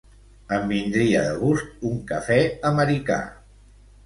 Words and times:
Em 0.55 0.63
vindria 0.71 1.21
de 1.27 1.35
gust 1.41 1.85
un 1.91 2.01
cafè 2.13 2.39
americà. 2.71 3.21